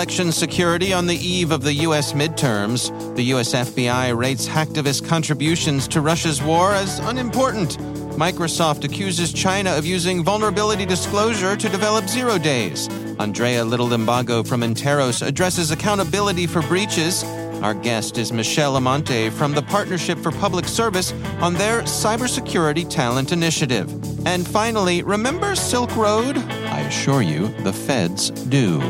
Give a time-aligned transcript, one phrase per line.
[0.00, 2.14] Election security on the eve of the U.S.
[2.14, 2.88] midterms.
[3.16, 3.52] The U.S.
[3.52, 7.76] FBI rates hacktivist contributions to Russia's war as unimportant.
[8.16, 12.88] Microsoft accuses China of using vulnerability disclosure to develop zero days.
[13.18, 17.22] Andrea Little Limbago from Interos addresses accountability for breaches.
[17.62, 23.32] Our guest is Michelle Amante from the Partnership for Public Service on their Cybersecurity Talent
[23.32, 23.86] Initiative.
[24.26, 26.38] And finally, remember Silk Road?
[26.38, 28.80] I assure you, the feds do.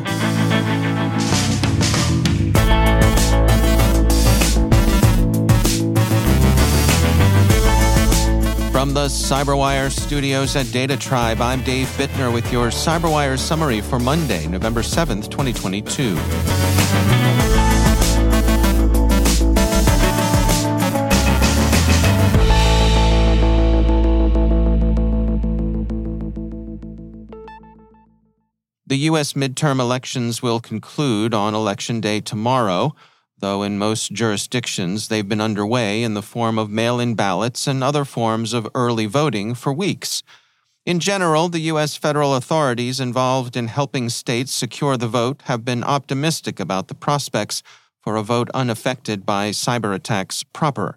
[8.80, 14.46] From the Cyberwire studios at DataTribe, I'm Dave Bittner with your Cyberwire summary for Monday,
[14.46, 16.14] November 7th, 2022.
[28.86, 29.34] The U.S.
[29.34, 32.94] midterm elections will conclude on Election Day tomorrow
[33.40, 37.82] though in most jurisdictions they've been underway in the form of mail in ballots and
[37.82, 40.22] other forms of early voting for weeks.
[40.86, 41.96] In general, the U.S.
[41.96, 47.62] federal authorities involved in helping states secure the vote have been optimistic about the prospects
[48.00, 50.96] for a vote unaffected by cyber attacks proper.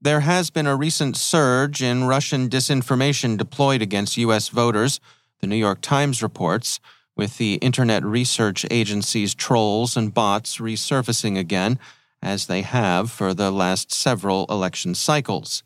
[0.00, 4.48] There has been a recent surge in Russian disinformation deployed against U.S.
[4.48, 4.98] voters,
[5.40, 6.80] the New York Times reports
[7.20, 11.78] with the Internet Research Agency's trolls and bots resurfacing again,
[12.22, 15.62] as they have for the last several election cycles.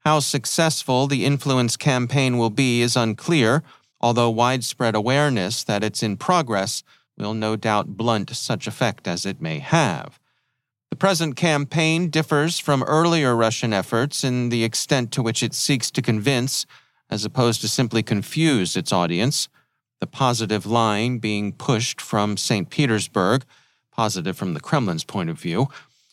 [0.00, 3.62] How successful the influence campaign will be is unclear,
[4.02, 6.82] although widespread awareness that it's in progress
[7.16, 10.20] will no doubt blunt such effect as it may have.
[10.90, 15.90] The present campaign differs from earlier Russian efforts in the extent to which it seeks
[15.92, 16.66] to convince,
[17.08, 19.48] as opposed to simply confuse, its audience
[20.02, 22.68] the positive line being pushed from St.
[22.68, 23.44] Petersburg,
[23.92, 25.68] positive from the Kremlin's point of view,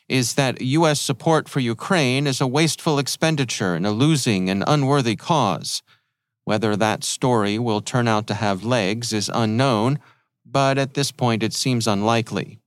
[0.08, 1.02] is that U.S.
[1.02, 5.82] support for Ukraine is a wasteful expenditure and a losing and unworthy cause.
[6.44, 9.98] Whether that story will turn out to have legs is unknown,
[10.46, 12.60] but at this point it seems unlikely.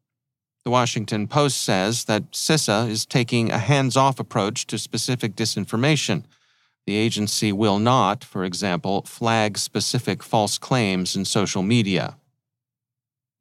[0.65, 6.25] The Washington Post says that CISA is taking a hands off approach to specific disinformation
[6.87, 12.17] the agency will not, for example, flag specific false claims in social media.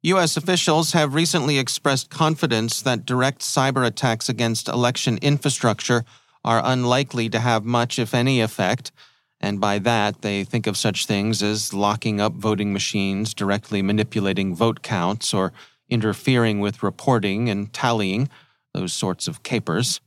[0.04, 0.36] U.S.
[0.36, 6.04] officials have recently expressed confidence that direct cyber attacks against election infrastructure
[6.44, 8.90] are unlikely to have much, if any, effect,
[9.40, 14.54] and by that they think of such things as locking up voting machines, directly manipulating
[14.54, 15.52] vote counts, or
[15.88, 18.28] interfering with reporting and tallying,
[18.74, 20.00] those sorts of capers.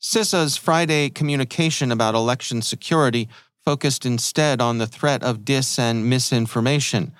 [0.00, 3.28] CISA's Friday communication about election security
[3.64, 7.12] focused instead on the threat of dis and misinformation.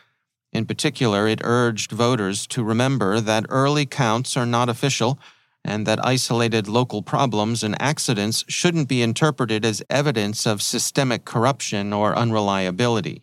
[0.53, 5.19] In particular, it urged voters to remember that early counts are not official
[5.65, 11.93] and that isolated local problems and accidents shouldn't be interpreted as evidence of systemic corruption
[11.93, 13.23] or unreliability.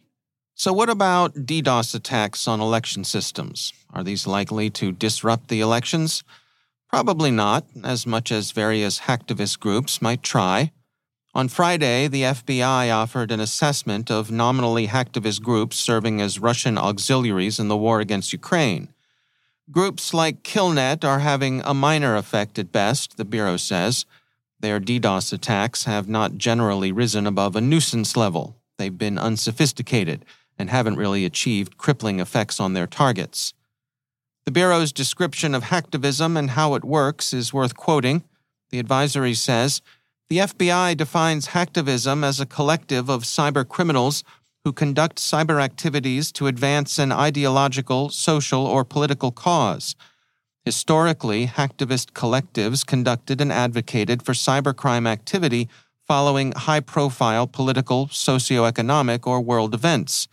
[0.55, 3.73] So, what about DDoS attacks on election systems?
[3.93, 6.23] Are these likely to disrupt the elections?
[6.91, 10.73] Probably not, as much as various hacktivist groups might try.
[11.33, 17.59] On Friday, the FBI offered an assessment of nominally hacktivist groups serving as Russian auxiliaries
[17.59, 18.89] in the war against Ukraine.
[19.71, 24.05] Groups like Killnet are having a minor effect at best, the Bureau says.
[24.59, 28.57] Their DDoS attacks have not generally risen above a nuisance level.
[28.77, 30.25] They've been unsophisticated
[30.59, 33.53] and haven't really achieved crippling effects on their targets.
[34.45, 38.23] The Bureau's description of hacktivism and how it works is worth quoting.
[38.71, 39.81] The advisory says
[40.29, 44.23] The FBI defines hacktivism as a collective of cyber criminals
[44.63, 49.95] who conduct cyber activities to advance an ideological, social, or political cause.
[50.65, 55.69] Historically, hacktivist collectives conducted and advocated for cybercrime activity
[56.07, 60.27] following high profile political, socioeconomic, or world events.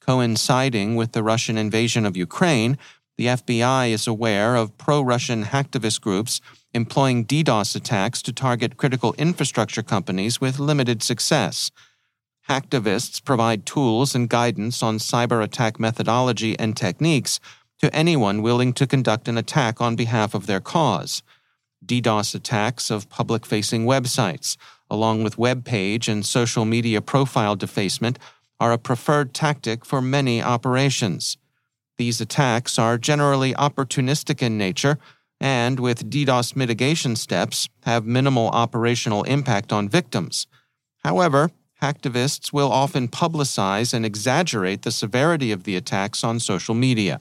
[0.00, 2.78] Coinciding with the Russian invasion of Ukraine,
[3.20, 6.40] the FBI is aware of pro Russian hacktivist groups
[6.72, 11.70] employing DDoS attacks to target critical infrastructure companies with limited success.
[12.48, 17.40] Hacktivists provide tools and guidance on cyber attack methodology and techniques
[17.78, 21.22] to anyone willing to conduct an attack on behalf of their cause.
[21.84, 24.56] DDoS attacks of public facing websites,
[24.88, 28.18] along with web page and social media profile defacement,
[28.58, 31.36] are a preferred tactic for many operations.
[32.00, 34.96] These attacks are generally opportunistic in nature
[35.38, 40.46] and, with DDoS mitigation steps, have minimal operational impact on victims.
[41.04, 41.50] However,
[41.82, 47.20] hacktivists will often publicize and exaggerate the severity of the attacks on social media.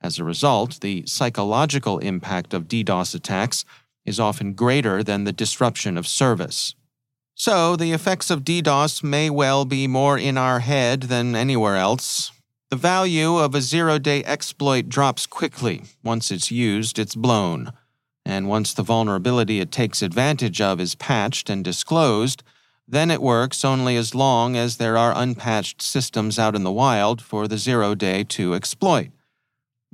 [0.00, 3.64] As a result, the psychological impact of DDoS attacks
[4.04, 6.76] is often greater than the disruption of service.
[7.34, 12.30] So, the effects of DDoS may well be more in our head than anywhere else.
[12.72, 15.82] The value of a zero day exploit drops quickly.
[16.02, 17.74] Once it's used, it's blown.
[18.24, 22.42] And once the vulnerability it takes advantage of is patched and disclosed,
[22.88, 27.20] then it works only as long as there are unpatched systems out in the wild
[27.20, 29.10] for the zero day to exploit.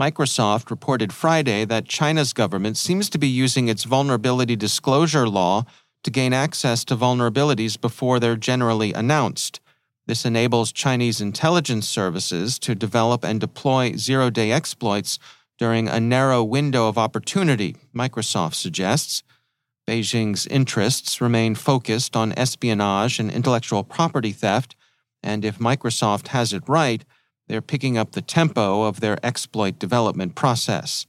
[0.01, 5.65] Microsoft reported Friday that China's government seems to be using its vulnerability disclosure law
[6.05, 9.59] to gain access to vulnerabilities before they're generally announced.
[10.08, 15.19] This enables Chinese intelligence services to develop and deploy zero day exploits
[15.58, 19.22] during a narrow window of opportunity, Microsoft suggests.
[19.87, 24.76] Beijing's interests remain focused on espionage and intellectual property theft,
[25.22, 27.05] and if Microsoft has it right,
[27.46, 31.06] they're picking up the tempo of their exploit development process.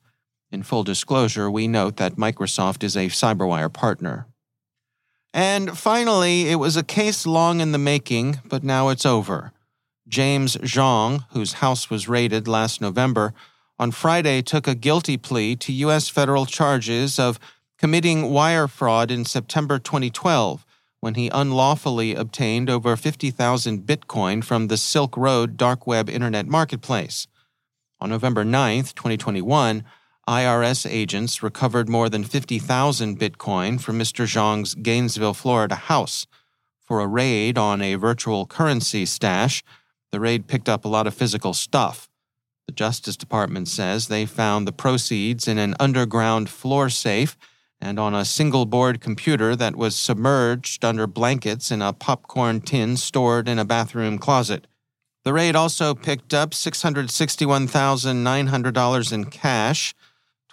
[0.51, 4.27] In full disclosure, we note that Microsoft is a CyberWire partner.
[5.33, 9.51] And finally, it was a case long in the making, but now it's over.
[10.07, 13.33] James Zhong, whose house was raided last November,
[13.77, 16.09] on Friday took a guilty plea to U.S.
[16.09, 17.39] federal charges of
[17.77, 20.65] committing wire fraud in September 2012
[20.99, 27.27] when he unlawfully obtained over 50,000 Bitcoin from the Silk Road dark web internet marketplace.
[28.01, 29.83] On November 9, 2021,
[30.29, 34.25] IRS agents recovered more than 50,000 Bitcoin from Mr.
[34.25, 36.27] Zhong's Gainesville, Florida house.
[36.85, 39.63] For a raid on a virtual currency stash,
[40.11, 42.07] the raid picked up a lot of physical stuff.
[42.67, 47.35] The Justice Department says they found the proceeds in an underground floor safe
[47.81, 52.97] and on a single board computer that was submerged under blankets in a popcorn tin
[52.97, 54.67] stored in a bathroom closet.
[55.23, 59.95] The raid also picked up $661,900 in cash,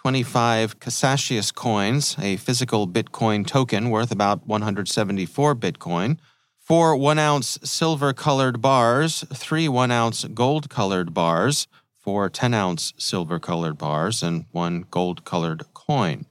[0.07, 6.17] 25 Casascius coins, a physical Bitcoin token worth about 174 Bitcoin,
[6.57, 11.67] four one ounce silver colored bars, three one ounce gold colored bars,
[11.97, 16.25] four 10 ounce silver colored bars, and one gold colored coin.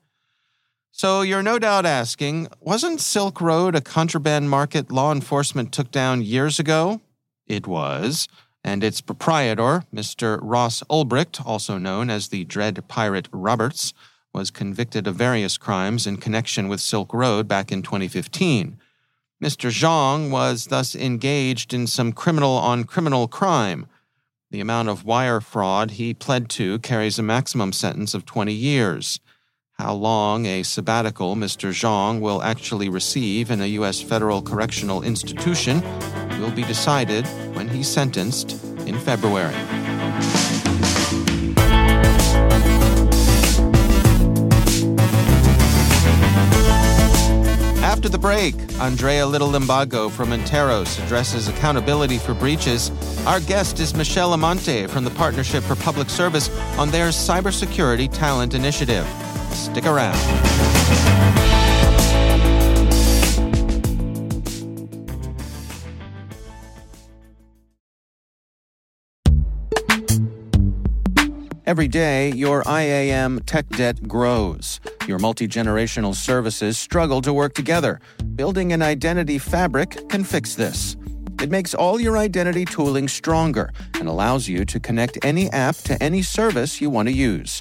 [0.90, 6.22] So you're no doubt asking, wasn't Silk Road a contraband market law enforcement took down
[6.22, 7.02] years ago?
[7.46, 8.26] It was,
[8.66, 10.40] and its proprietor, Mr.
[10.42, 13.94] Ross Ulbricht, also known as the Dread Pirate Roberts,
[14.34, 18.76] was convicted of various crimes in connection with Silk Road back in 2015.
[19.40, 19.70] Mr.
[19.70, 23.86] Zhong was thus engaged in some criminal on criminal crime.
[24.50, 29.20] The amount of wire fraud he pled to carries a maximum sentence of 20 years.
[29.78, 31.68] How long a sabbatical Mr.
[31.68, 34.00] Zhong will actually receive in a U.S.
[34.00, 35.82] federal correctional institution
[36.40, 38.52] will be decided when he's sentenced
[38.86, 39.54] in February.
[47.84, 52.90] After the break, Andrea Little Limbago from Interos addresses accountability for breaches.
[53.26, 58.54] Our guest is Michelle Amante from the Partnership for Public Service on their Cybersecurity Talent
[58.54, 59.06] Initiative.
[59.56, 60.16] Stick around.
[71.66, 74.78] Every day, your IAM tech debt grows.
[75.08, 77.98] Your multi generational services struggle to work together.
[78.36, 80.96] Building an identity fabric can fix this.
[81.42, 86.00] It makes all your identity tooling stronger and allows you to connect any app to
[86.02, 87.60] any service you want to use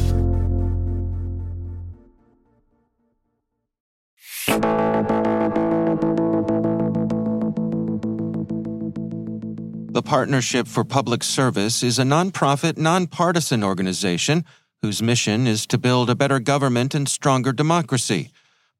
[10.01, 14.45] The Partnership for Public Service is a nonprofit, nonpartisan organization
[14.81, 18.31] whose mission is to build a better government and stronger democracy.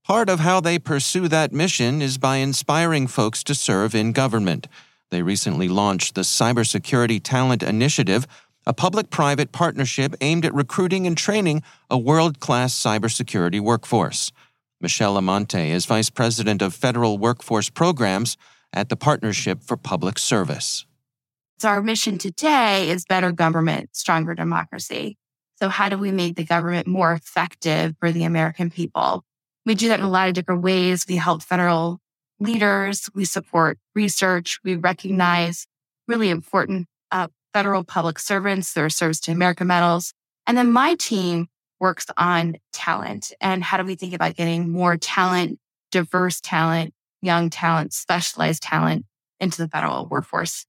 [0.03, 4.67] Part of how they pursue that mission is by inspiring folks to serve in government.
[5.11, 8.25] They recently launched the Cybersecurity Talent Initiative,
[8.65, 14.31] a public private partnership aimed at recruiting and training a world class cybersecurity workforce.
[14.81, 18.37] Michelle Amante is Vice President of Federal Workforce Programs
[18.73, 20.87] at the Partnership for Public Service.
[21.61, 25.15] So our mission today is better government, stronger democracy.
[25.57, 29.23] So how do we make the government more effective for the American people?
[29.67, 31.05] We do that in a lot of different ways.
[31.07, 31.99] We help federal
[32.39, 33.11] leaders.
[33.13, 34.57] We support research.
[34.63, 35.67] We recognize
[36.07, 40.13] really important uh, federal public servants through service to America medals.
[40.47, 41.45] And then my team
[41.79, 45.59] works on talent and how do we think about getting more talent,
[45.91, 49.05] diverse talent, young talent, specialized talent
[49.39, 50.65] into the federal workforce.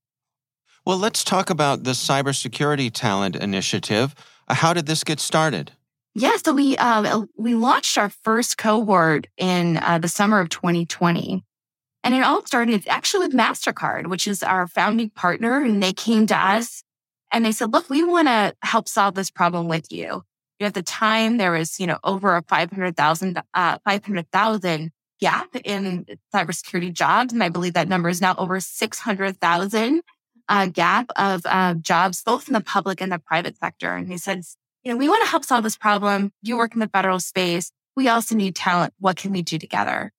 [0.85, 4.17] Well, let's talk about the Cybersecurity Talent Initiative.
[4.49, 5.71] Uh, how did this get started?
[6.15, 11.45] Yeah, so we uh, we launched our first cohort in uh, the summer of 2020,
[12.03, 16.27] and it all started actually with Mastercard, which is our founding partner, and they came
[16.27, 16.83] to us
[17.31, 20.25] and they said, "Look, we want to help solve this problem with you."
[20.59, 26.07] You at the time, there was you know over a 500,000 uh, 500,000 gap in
[26.35, 30.03] cybersecurity jobs, and I believe that number is now over 600,000
[30.49, 33.95] uh, gap of uh, jobs, both in the public and the private sector.
[33.95, 34.43] And he said,
[34.85, 36.33] you know, we want to help solve this problem.
[36.43, 37.71] You work in the federal space.
[37.97, 38.95] We also need talent.
[38.99, 40.13] What can we do together?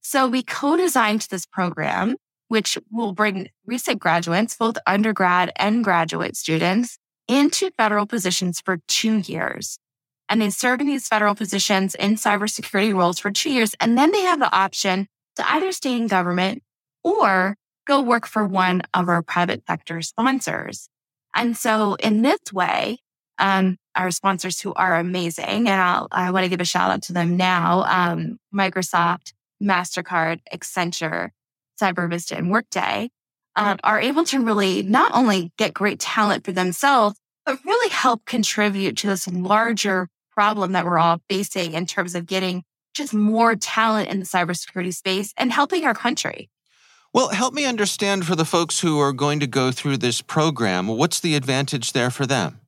[0.00, 2.16] So we co-designed this program,
[2.48, 9.18] which will bring recent graduates, both undergrad and graduate students into federal positions for two
[9.18, 9.78] years.
[10.28, 13.74] And they serve in these federal positions in cybersecurity roles for two years.
[13.80, 16.62] And then they have the option to either stay in government
[17.04, 17.56] or
[17.86, 20.88] go work for one of our private sector sponsors.
[21.34, 22.98] And so in this way,
[23.38, 27.02] um, our sponsors who are amazing, and I'll, I want to give a shout out
[27.04, 31.30] to them now, um, Microsoft, MasterCard, Accenture,
[31.80, 33.10] CyberVista, and Workday,
[33.54, 38.24] uh, are able to really not only get great talent for themselves, but really help
[38.24, 42.62] contribute to this larger problem that we're all facing in terms of getting
[42.94, 46.50] just more talent in the cybersecurity space and helping our country.
[47.12, 50.88] Well, help me understand for the folks who are going to go through this program,
[50.88, 52.60] what's the advantage there for them?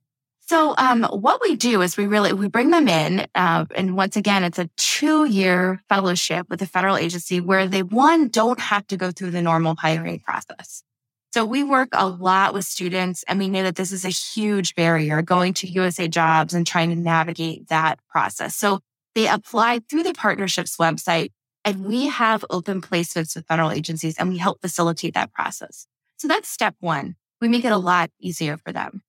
[0.49, 4.17] So, um, what we do is we really we bring them in, uh, and once
[4.17, 8.97] again, it's a two-year fellowship with a federal agency where they one don't have to
[8.97, 10.83] go through the normal hiring process.
[11.35, 14.75] So we work a lot with students, and we know that this is a huge
[14.75, 18.57] barrier going to USA Jobs and trying to navigate that process.
[18.57, 18.81] So
[19.15, 21.31] they apply through the partnerships website
[21.65, 22.11] and we mm-hmm.
[22.11, 25.87] have open placements with federal agencies and we help facilitate that process.
[26.17, 27.17] So that's step one.
[27.41, 27.87] We make it a mm-hmm.
[27.87, 29.03] lot easier for them.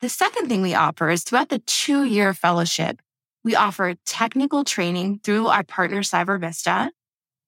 [0.00, 3.00] The second thing we offer is throughout the two year fellowship,
[3.42, 6.90] we offer technical training through our partner CyberVista.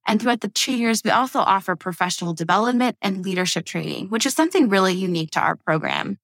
[0.09, 4.35] And throughout the two years, we also offer professional development and leadership training, which is
[4.35, 6.19] something really unique to our program.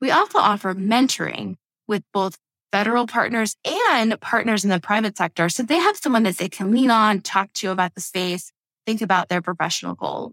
[0.00, 1.56] We also offer mentoring
[1.88, 2.38] with both
[2.74, 5.48] federal partners and partners in the private sector.
[5.48, 8.50] So they have someone that they can lean on, talk to about the space,
[8.84, 10.32] think about their professional goal.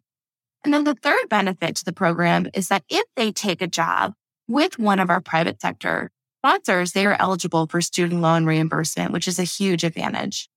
[0.64, 4.14] And then the third benefit to the program is that if they take a job
[4.48, 9.28] with one of our private sector sponsors, they are eligible for student loan reimbursement, which
[9.28, 10.50] is a huge advantage.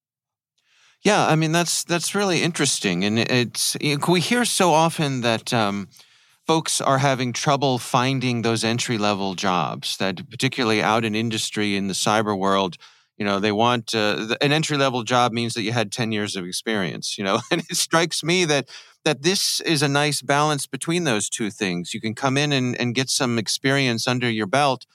[1.03, 3.76] Yeah, I mean that's that's really interesting, and it's
[4.09, 5.88] we hear so often that um,
[6.46, 9.96] folks are having trouble finding those entry level jobs.
[9.96, 12.76] That particularly out in industry in the cyber world,
[13.16, 16.36] you know, they want uh, an entry level job means that you had ten years
[16.36, 17.16] of experience.
[17.18, 18.68] You know, and it strikes me that
[19.04, 21.92] that this is a nice balance between those two things.
[21.92, 24.86] You can come in and, and get some experience under your belt,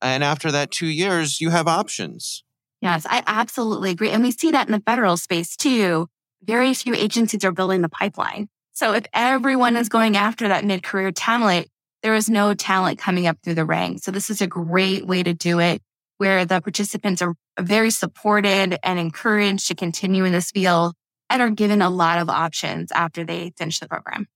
[0.00, 2.44] and after that two years, you have options.
[2.80, 4.10] Yes, I absolutely agree.
[4.10, 6.08] And we see that in the federal space too.
[6.44, 8.48] Very few agencies are building the pipeline.
[8.78, 11.66] So if everyone is going after that mid career talent,
[12.04, 14.04] there is no talent coming up through the ranks.
[14.04, 15.82] So this is a great way to do it
[16.18, 20.94] where the participants are very supported and encouraged to continue in this field
[21.28, 24.28] and are given a lot of options after they finish the program.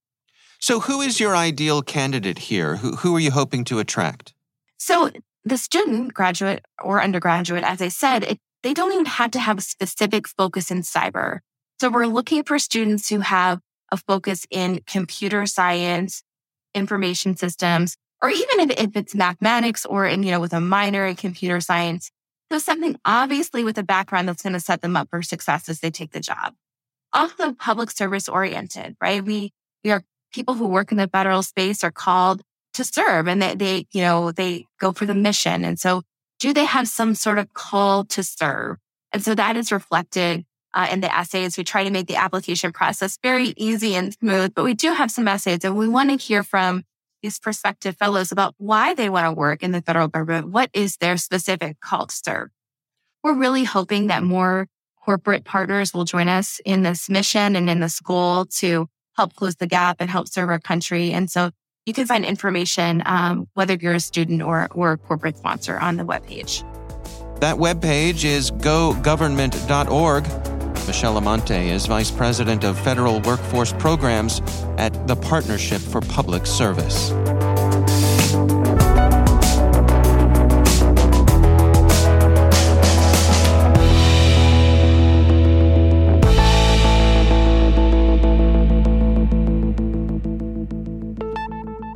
[0.58, 2.78] So who is your ideal candidate here?
[2.78, 4.34] Who, who are you hoping to attract?
[4.76, 5.12] So
[5.44, 9.58] the student, graduate or undergraduate, as I said, it, they don't even have to have
[9.58, 11.38] a specific focus in cyber.
[11.80, 13.60] So we're looking for students who have
[13.92, 16.24] a focus in computer science,
[16.74, 21.06] information systems, or even if, if it's mathematics or in, you know, with a minor
[21.06, 22.10] in computer science.
[22.50, 25.80] So something obviously with a background that's going to set them up for success as
[25.80, 26.54] they take the job.
[27.12, 29.24] Also public service oriented, right?
[29.24, 29.52] We,
[29.84, 32.42] we are people who work in the federal space are called
[32.74, 35.64] to serve and they, they, you know, they go for the mission.
[35.64, 36.02] And so
[36.40, 38.78] do they have some sort of call to serve?
[39.12, 41.56] And so that is reflected uh, in the essays.
[41.56, 45.10] We try to make the application process very easy and smooth, but we do have
[45.10, 46.84] some essays and we want to hear from
[47.22, 50.48] these prospective fellows about why they want to work in the federal government.
[50.48, 52.48] What is their specific call to serve?
[53.22, 54.66] We're really hoping that more
[55.04, 59.56] corporate partners will join us in this mission and in this goal to help close
[59.56, 61.12] the gap and help serve our country.
[61.12, 61.50] And so
[61.86, 65.96] you can find information, um, whether you're a student or, or a corporate sponsor, on
[65.96, 66.68] the webpage.
[67.40, 70.51] That webpage is gogovernment.org.
[70.86, 74.40] Michelle Amante is Vice President of Federal Workforce Programs
[74.78, 77.10] at the Partnership for Public Service.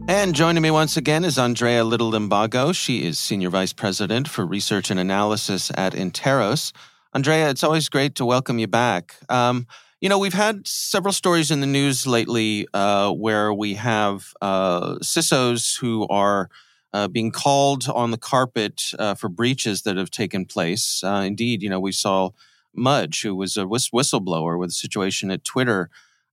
[0.09, 2.75] And joining me once again is Andrea Little Limbago.
[2.75, 6.73] She is Senior Vice President for Research and Analysis at Interos.
[7.17, 9.15] Andrea, it's always great to welcome you back.
[9.31, 9.67] Um,
[10.03, 14.97] you know, we've had several stories in the news lately uh, where we have uh,
[14.97, 16.51] CISOs who are
[16.93, 21.03] uh, being called on the carpet uh, for breaches that have taken place.
[21.03, 22.33] Uh, indeed, you know, we saw
[22.75, 25.89] Mudge, who was a whistleblower with a situation at Twitter.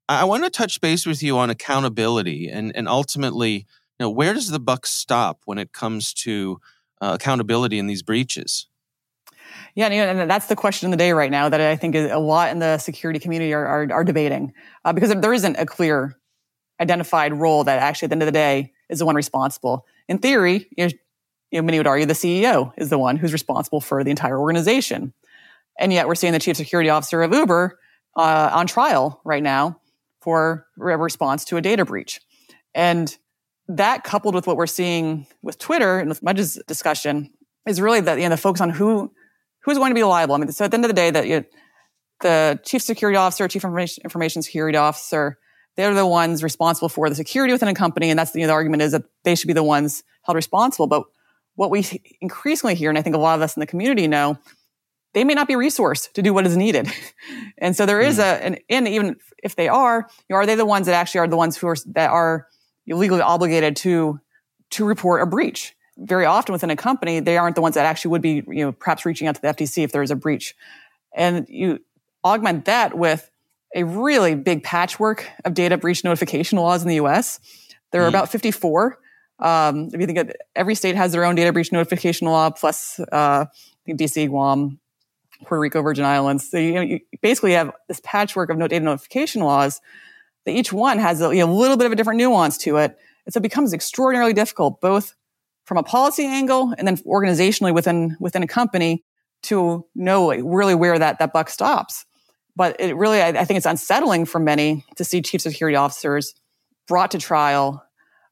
[0.10, 3.66] I want to touch base with you on accountability and, and ultimately you
[4.02, 6.60] know, where does the buck stop when it comes to
[7.00, 8.68] uh, accountability in these breaches?
[9.76, 12.52] Yeah, and that's the question of the day right now that I think a lot
[12.52, 14.54] in the security community are, are, are debating
[14.86, 16.18] uh, because there isn't a clear
[16.80, 19.86] identified role that actually at the end of the day is the one responsible.
[20.08, 20.90] In theory, you
[21.52, 25.14] know, many would argue the CEO is the one who's responsible for the entire organization.
[25.80, 27.80] And yet we're seeing the chief security officer of Uber
[28.16, 29.80] uh, on trial right now
[30.22, 32.22] for a response to a data breach.
[32.76, 33.16] And
[33.68, 37.32] that coupled with what we're seeing with Twitter and with Mudge's discussion
[37.66, 39.12] is really that you know the focus on who
[39.64, 40.36] who's going to be liable.
[40.36, 41.46] I mean, so at the end of the day, that you
[42.22, 45.38] the chief security officer, chief information, information security officer,
[45.76, 48.50] they're the ones responsible for the security within a company, and that's the, you know,
[48.50, 50.88] the argument is that they should be the ones held responsible.
[50.88, 51.04] But
[51.56, 51.86] what we
[52.22, 54.38] increasingly hear, and I think a lot of us in the community know,
[55.14, 56.92] they may not be resourced to do what is needed.
[57.58, 58.22] and so there is mm.
[58.22, 61.20] a, an, and even if they are, you know, are they the ones that actually
[61.20, 62.48] are the ones who are, that are
[62.88, 64.20] legally obligated to
[64.72, 65.76] to report a breach.
[65.98, 68.72] Very often within a company, they aren't the ones that actually would be, you know,
[68.72, 70.56] perhaps reaching out to the FTC if there is a breach.
[71.16, 71.80] And you
[72.24, 73.30] augment that with
[73.76, 77.40] a really big patchwork of data breach notification laws in the US.
[77.92, 78.10] There are mm.
[78.10, 78.98] about 54.
[79.40, 83.00] Um, if you think of, every state has their own data breach notification law, plus
[83.12, 83.46] uh,
[83.88, 84.80] DC, Guam,
[85.44, 86.50] Puerto Rico, Virgin Islands.
[86.50, 89.82] So you, you basically have this patchwork of no data notification laws
[90.46, 92.98] that each one has a you know, little bit of a different nuance to it.
[93.26, 95.16] And so it becomes extraordinarily difficult, both
[95.66, 99.04] from a policy angle and then organizationally within, within a company
[99.44, 102.06] to know really where that, that buck stops.
[102.56, 106.36] But it really, I, I think it's unsettling for many to see chief security officers
[106.88, 107.84] brought to trial,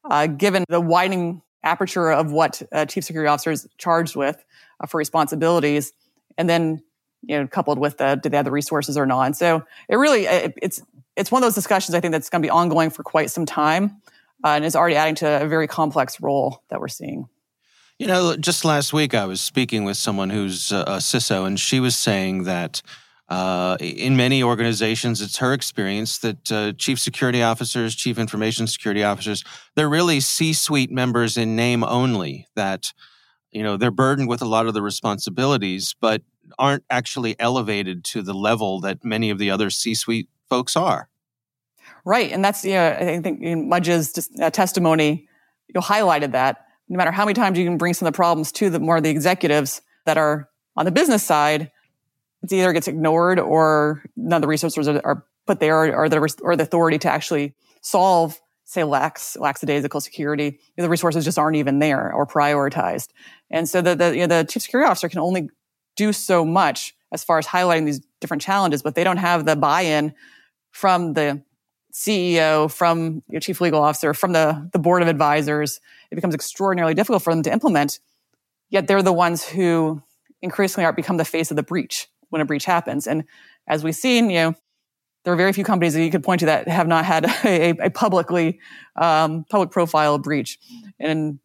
[0.04, 4.44] uh, given the widening aperture of what a chief security officer is charged with
[4.80, 5.94] uh, for responsibilities.
[6.38, 6.84] And then
[7.24, 9.22] you know, coupled with the do they have the resources or not?
[9.24, 10.82] And so it really it, it's
[11.16, 13.46] it's one of those discussions I think that's going to be ongoing for quite some
[13.46, 14.02] time,
[14.44, 17.28] uh, and is already adding to a very complex role that we're seeing.
[18.00, 21.80] You know, just last week I was speaking with someone who's a CISO, and she
[21.80, 22.82] was saying that
[23.32, 29.04] uh, in many organizations, it's her experience that uh, chief security officers, chief information security
[29.04, 29.44] officers,
[29.76, 32.48] they're really C-suite members in name only.
[32.56, 32.92] That
[33.52, 36.24] you know they're burdened with a lot of the responsibilities, but
[36.60, 41.08] aren't actually elevated to the level that many of the other C-suite folks are.
[42.06, 45.28] Right, and that's you know, I think in Mudge's uh, testimony,
[45.68, 46.66] you know, highlighted that.
[46.90, 48.98] No matter how many times you can bring some of the problems to the more
[48.98, 51.72] of the executives that are on the business side,
[52.44, 56.36] it either gets ignored or none of the resources are, are put there or, the,
[56.42, 60.60] or the authority to actually solve, say, lax, lackadaisical security.
[60.78, 63.10] The resources just aren't even there or prioritized.
[63.50, 65.50] And so the, the, you know, the chief security officer can only
[65.96, 69.56] do so much as far as highlighting these different challenges, but they don't have the
[69.56, 70.14] buy-in
[70.72, 71.44] from the
[71.92, 75.80] CEO, from your chief legal officer, from the, the board of advisors.
[76.12, 78.00] It becomes extraordinarily difficult for them to implement.
[78.70, 80.02] Yet they're the ones who
[80.42, 83.08] increasingly are become the face of the breach when a breach happens.
[83.08, 83.26] And
[83.68, 84.56] as we've seen, you know,
[85.24, 87.70] there are very few companies that you could point to that have not had a,
[87.80, 88.60] a publicly
[88.96, 90.58] um, public profile breach.
[91.00, 91.40] And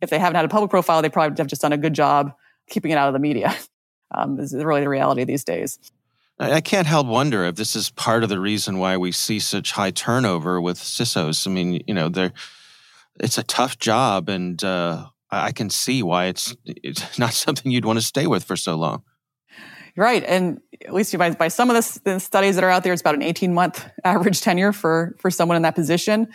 [0.00, 2.32] if they haven't had a public profile, they probably have just done a good job
[2.68, 3.54] keeping it out of the media.
[4.12, 5.78] Um, this is really the reality these days.
[6.40, 9.72] I can't help wonder if this is part of the reason why we see such
[9.72, 11.46] high turnover with CISOs.
[11.46, 12.32] I mean, you know, they're
[13.18, 17.84] it's a tough job, and uh, I can see why it's it's not something you'd
[17.84, 19.02] want to stay with for so long.
[19.96, 20.24] Right.
[20.24, 23.02] And at least by, by some of the, the, studies that are out there, it's
[23.02, 26.28] about an 18 month average tenure for, for someone in that position,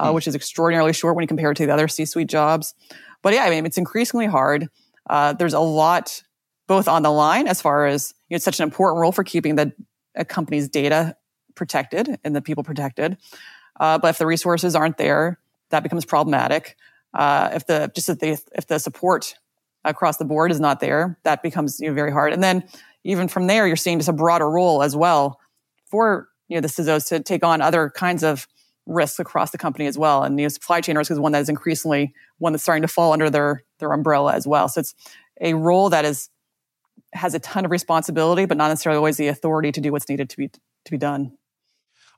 [0.00, 0.14] uh, mm.
[0.14, 2.74] which is extraordinarily short when you compare it to the other C suite jobs.
[3.22, 4.68] But yeah, I mean, it's increasingly hard.
[5.08, 6.22] Uh, there's a lot
[6.66, 9.24] both on the line as far as you know, it's such an important role for
[9.24, 9.72] keeping the
[10.14, 11.16] a company's data
[11.54, 13.16] protected and the people protected.
[13.80, 15.38] Uh, but if the resources aren't there,
[15.70, 16.76] that becomes problematic.
[17.14, 19.34] Uh, if the just if the if the support
[19.84, 22.32] across the board is not there, that becomes you know, very hard.
[22.32, 22.64] And then
[23.04, 25.40] even from there, you're seeing just a broader role as well
[25.86, 28.46] for you know the CISOs to take on other kinds of
[28.86, 30.22] risks across the company as well.
[30.22, 32.88] And you know, supply chain risk is one that is increasingly one that's starting to
[32.88, 34.68] fall under their their umbrella as well.
[34.68, 34.94] So it's
[35.40, 36.28] a role that is
[37.12, 40.30] has a ton of responsibility, but not necessarily always the authority to do what's needed
[40.30, 41.36] to be to be done.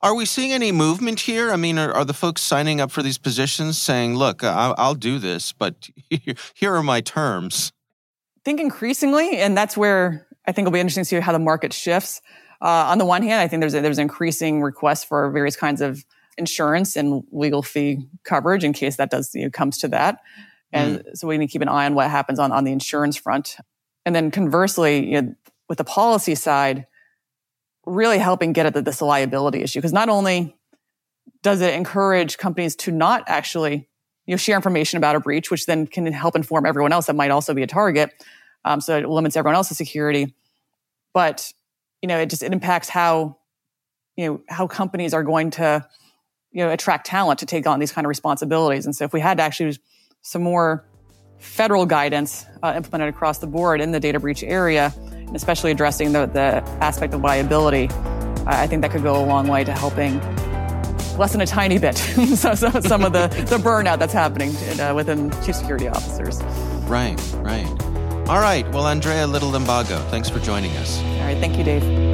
[0.03, 1.51] Are we seeing any movement here?
[1.51, 4.95] I mean, are, are the folks signing up for these positions saying, "Look, I'll, I'll
[4.95, 5.89] do this, but
[6.55, 7.73] here are my terms"?
[8.39, 11.39] I think increasingly, and that's where I think it'll be interesting to see how the
[11.39, 12.21] market shifts.
[12.61, 15.81] Uh, on the one hand, I think there's a, there's increasing requests for various kinds
[15.81, 16.05] of
[16.37, 20.21] insurance and legal fee coverage in case that does you know, comes to that.
[20.73, 21.17] And mm.
[21.17, 23.57] so we need to keep an eye on what happens on, on the insurance front.
[24.07, 25.35] And then conversely, you know,
[25.69, 26.87] with the policy side,
[27.87, 29.79] really helping get at the, this liability issue.
[29.79, 30.57] Because not only
[31.43, 33.89] does it encourage companies to not actually
[34.27, 37.17] you know, share information about a breach, which then can help inform everyone else that
[37.17, 38.11] might also be a target,
[38.65, 40.35] um, so it limits everyone else's security.
[41.13, 41.53] But
[42.01, 43.37] you know, it just it impacts how
[44.17, 45.87] you know how companies are going to
[46.53, 48.87] you know attract talent to take on these kind of responsibilities.
[48.87, 49.77] And so, if we had to actually
[50.23, 50.87] some more
[51.45, 56.13] federal guidance uh, implemented across the board in the data breach area, and especially addressing
[56.13, 57.89] the, the aspect of liability,
[58.47, 60.21] I think that could go a long way to helping
[61.17, 61.97] lessen a tiny bit
[62.37, 66.43] so, so, some of the, the burnout that's happening uh, within chief security officers.
[66.89, 67.67] Right, right.
[68.29, 68.67] All right.
[68.73, 70.99] Well, Andrea Little Limbago, thanks for joining us.
[70.99, 71.39] All right.
[71.39, 72.14] Thank you, Dave.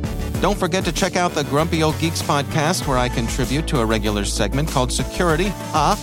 [0.41, 3.85] Don't forget to check out the Grumpy Old Geeks podcast, where I contribute to a
[3.85, 5.49] regular segment called Security.
[5.69, 5.95] Huh?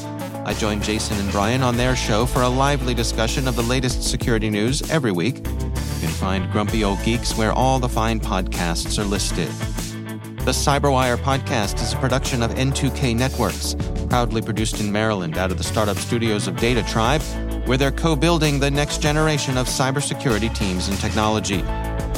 [0.46, 4.04] I join Jason and Brian on their show for a lively discussion of the latest
[4.04, 5.38] security news every week.
[5.38, 9.48] You can Find Grumpy Old Geeks where all the fine podcasts are listed.
[10.44, 13.74] The Cyberwire podcast is a production of N2K Networks,
[14.08, 18.60] proudly produced in Maryland out of the startup studios of DataTribe, where they're co building
[18.60, 21.64] the next generation of cybersecurity teams and technology.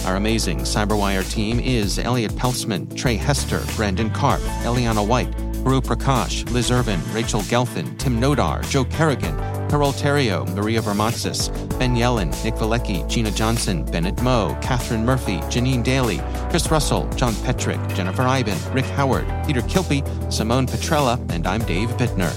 [0.07, 5.31] Our amazing Cyberwire team is Elliott Peltzman, Tre Hester, Brandon Karpf, Eliana White,
[5.63, 9.37] Puru Prakash, Liz Irvin, Rachel Gelfand, Tim Nodar, Joe Carrigan,
[9.69, 15.85] Carole Theriault, Maria Varmazis, Ben Yelin, Nick Veliky, Gina Johnson, Bennett Moe, Catherine Murphy, Janene
[15.85, 21.63] Daly, Chris Russell, John Petrik, Jennifer Eiben, Rick Howard, Peter Kilpe, Simone Petrella, and I'm
[21.67, 22.33] Dave Bittner.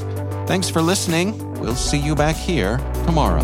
[0.47, 1.53] Thanks for listening.
[1.61, 3.41] We'll see you back here tomorrow.